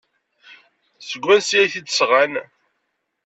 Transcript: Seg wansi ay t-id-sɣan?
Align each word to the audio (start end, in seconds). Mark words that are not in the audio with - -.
Seg 1.07 1.21
wansi 1.25 1.55
ay 1.61 1.69
t-id-sɣan? 1.73 2.33